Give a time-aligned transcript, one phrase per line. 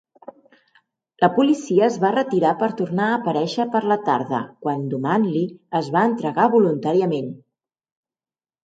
[1.23, 5.45] La policia es va retirar per tornar a aparèixer per la tarda, quan Dumanli
[5.83, 7.31] es va entregar voluntàriament.